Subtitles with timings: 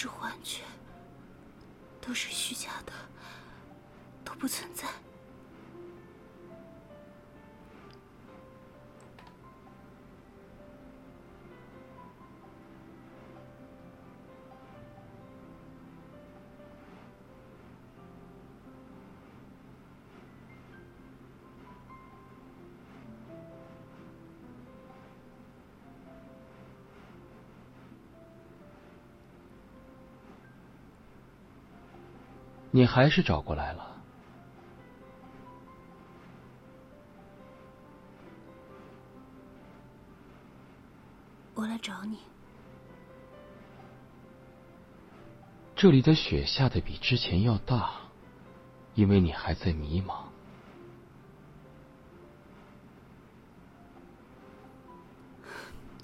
[0.00, 0.62] 是幻觉，
[2.00, 2.92] 都是虚假的，
[4.24, 4.86] 都不存在。
[32.70, 33.96] 你还是找过来了。
[41.54, 42.18] 我来找你。
[45.74, 47.90] 这里的雪下的比之前要大，
[48.94, 50.24] 因为你还在迷茫。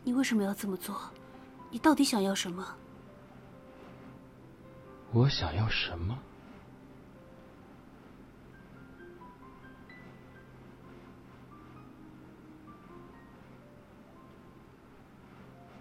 [0.02, 1.00] 你为什么要这么做？
[1.70, 2.76] 你到底想要什么？
[5.12, 6.18] 我想要什么？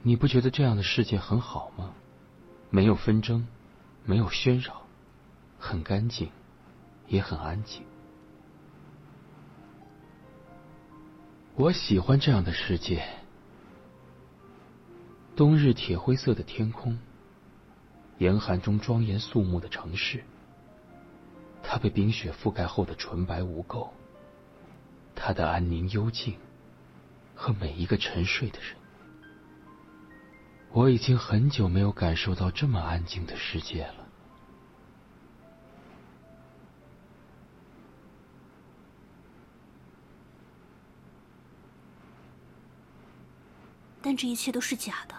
[0.06, 1.94] 你不觉得这样的世界很好吗？
[2.70, 3.48] 没有纷争，
[4.04, 4.82] 没有喧扰，
[5.58, 6.30] 很干净，
[7.08, 7.84] 也很安静。
[11.56, 13.08] 我喜欢这样的世界。
[15.38, 17.00] 冬日铁灰色的天空，
[18.18, 20.24] 严寒中庄严肃穆的城市，
[21.64, 23.90] 它被冰雪覆盖后的纯白无垢，
[25.16, 26.36] 它的安宁幽静，
[27.36, 28.76] 和每一个沉睡的人。
[30.74, 34.08] 我已经很久没有感受到这么安静的世界了。
[44.02, 45.16] 但这一切都是假的，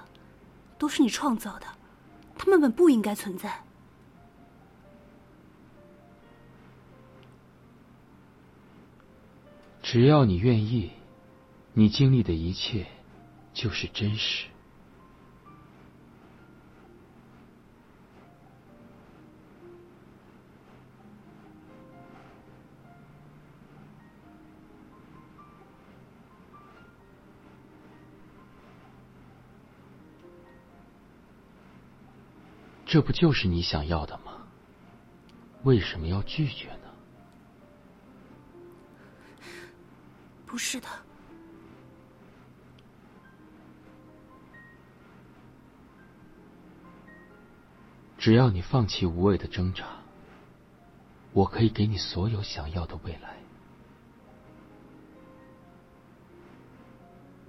[0.76, 1.66] 都是你创造的，
[2.36, 3.62] 他们本不应该存在。
[9.82, 10.90] 只要你愿意，
[11.72, 12.86] 你经历的一切
[13.54, 14.48] 就是真实。
[32.86, 34.32] 这不就是你想要的吗？
[35.64, 36.90] 为什么要拒绝呢？
[40.46, 40.86] 不是的，
[48.18, 49.86] 只要你放弃无谓的挣扎，
[51.32, 53.38] 我可以给你所有想要的未来。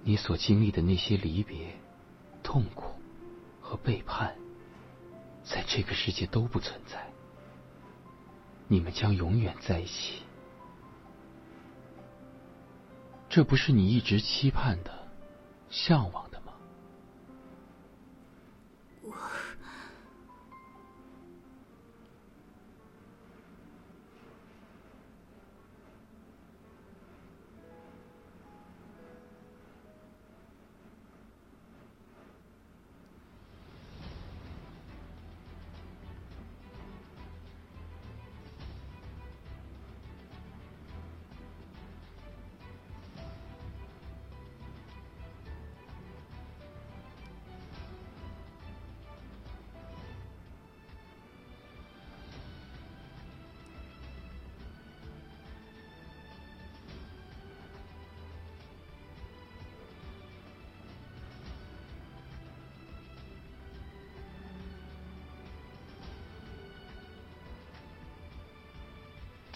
[0.02, 1.78] 你所经历的那些离别、
[2.42, 2.98] 痛苦
[3.60, 4.34] 和背叛。
[5.48, 7.06] 在这个世界都不存在，
[8.66, 10.22] 你们将永远在一起。
[13.28, 15.08] 这不是你一直期盼的、
[15.70, 16.25] 向往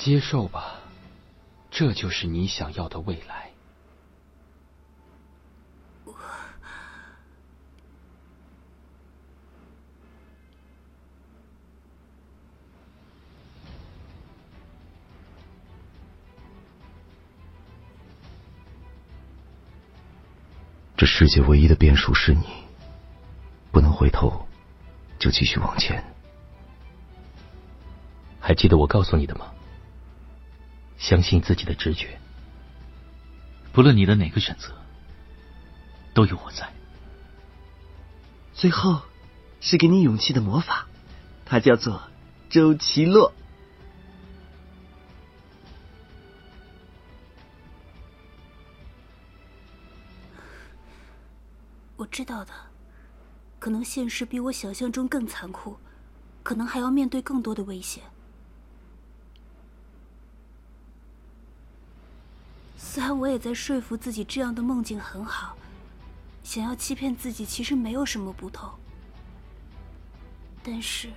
[0.00, 0.76] 接受吧，
[1.70, 3.50] 这就是你想要的未来。
[20.96, 22.46] 这世界唯一的变数是你，
[23.70, 24.46] 不能回头，
[25.18, 26.02] 就继续往前。
[28.40, 29.52] 还记得我告诉你的吗？
[31.00, 32.20] 相信自己的直觉，
[33.72, 34.74] 不论你的哪个选择，
[36.12, 36.70] 都有我在。
[38.52, 39.00] 最后，
[39.60, 40.86] 是给你勇气的魔法，
[41.46, 42.02] 它叫做
[42.50, 43.32] 周奇洛。
[51.96, 52.52] 我知道的，
[53.58, 55.78] 可能现实比我想象中更残酷，
[56.42, 58.02] 可能还要面对更多的危险。
[62.82, 65.54] 虽然我也在说服自己这样的梦境很好，
[66.42, 68.68] 想要欺骗自己其实没有什么不同，
[70.62, 71.10] 但是。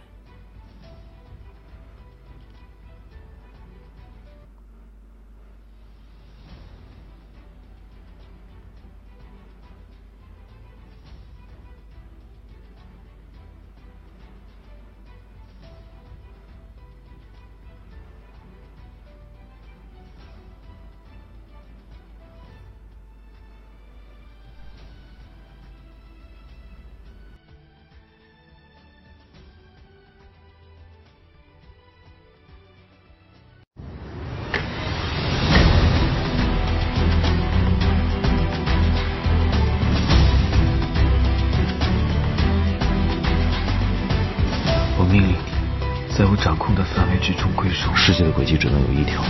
[46.36, 47.94] 掌控的范围之中归属。
[47.96, 49.22] 世界的轨迹只能有一条，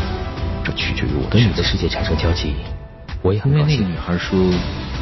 [0.63, 2.55] 这取决于我的跟你的世界产生交集，
[3.21, 3.69] 我也很高兴。
[3.69, 4.39] 因为那个女孩说，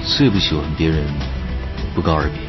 [0.04, 1.04] 最不喜欢别人
[1.94, 2.40] 不告而别。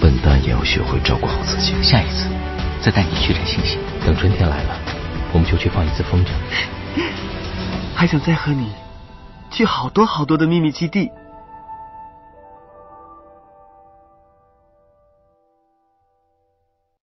[0.00, 1.72] 笨蛋也要学会照顾好自己。
[1.82, 2.28] 下一次
[2.80, 3.78] 再带你去摘星星。
[4.04, 4.78] 等春天来了，
[5.32, 6.28] 我们就去放一次风筝。
[7.96, 8.68] 还想再和你
[9.50, 11.10] 去好多好多的秘密基地。